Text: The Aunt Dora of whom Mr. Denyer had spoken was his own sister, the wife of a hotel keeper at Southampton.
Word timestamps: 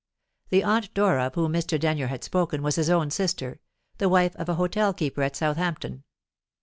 The 0.49 0.63
Aunt 0.63 0.91
Dora 0.95 1.27
of 1.27 1.35
whom 1.35 1.53
Mr. 1.53 1.79
Denyer 1.79 2.07
had 2.07 2.23
spoken 2.23 2.63
was 2.63 2.75
his 2.75 2.89
own 2.89 3.11
sister, 3.11 3.59
the 3.99 4.09
wife 4.09 4.35
of 4.37 4.49
a 4.49 4.55
hotel 4.55 4.95
keeper 4.95 5.21
at 5.21 5.35
Southampton. 5.35 6.03